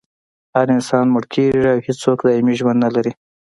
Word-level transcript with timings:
هر 0.55 0.67
انسان 0.75 1.05
مړ 1.13 1.23
کیږي 1.33 1.63
او 1.73 1.79
هېڅوک 1.87 2.19
دایمي 2.27 2.53
ژوند 2.59 2.79
نلري 2.85 3.11